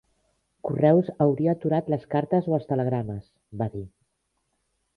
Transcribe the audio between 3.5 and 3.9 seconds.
va dir.